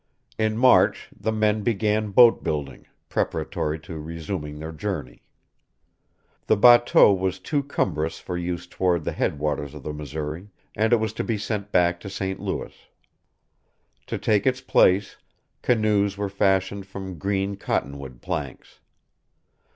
[0.39, 5.21] In March the men began boat building, preparatory to resuming their journey.
[6.47, 10.91] The batteau was too cumbrous for use toward the head waters of the Missouri, and
[10.91, 12.39] it was to be sent back to St.
[12.39, 12.73] Louis.
[14.07, 15.17] To take its place,
[15.61, 18.79] canoes were fashioned from green cottonwood planks.